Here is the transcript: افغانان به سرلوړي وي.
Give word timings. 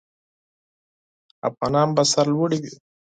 افغانان 1.49 1.89
به 1.95 2.03
سرلوړي 2.11 2.57
وي. 2.63 2.73